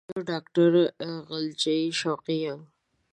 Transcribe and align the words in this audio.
زه 0.11 0.17
ډاکټر 0.31 0.71
غزلچی 1.27 1.79
شوقی 1.99 2.37
یم 2.45 2.61